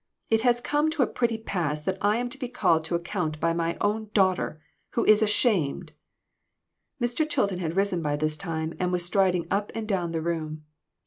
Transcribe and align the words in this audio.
It 0.31 0.41
has 0.41 0.61
come 0.61 0.89
to 0.89 1.03
a 1.03 1.05
pretty 1.05 1.37
pass 1.37 1.83
that 1.83 1.99
I 2.01 2.17
am 2.17 2.27
to 2.31 2.39
be 2.39 2.47
called 2.47 2.83
to 2.85 2.95
account 2.95 3.39
by 3.39 3.53
my 3.53 3.77
own 3.79 4.09
daughter, 4.15 4.59
who 4.93 5.05
is 5.05 5.21
ashamed!" 5.21 5.93
Mr. 6.99 7.23
Chilton 7.29 7.59
had 7.59 7.75
risen 7.77 8.01
by 8.01 8.15
this 8.15 8.35
time 8.35 8.73
and 8.79 8.91
was 8.91 9.05
strid 9.05 9.35
ing 9.35 9.45
up 9.51 9.71
and 9.75 9.87
down 9.87 10.11
the 10.11 10.23
room. 10.23 10.63